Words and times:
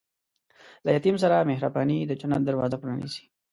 له 0.85 0.89
یتیم 0.97 1.15
سره 1.23 1.47
مهرباني، 1.51 1.97
د 2.05 2.11
جنت 2.21 2.41
دروازه 2.45 2.77
پرانیزي. 2.81 3.23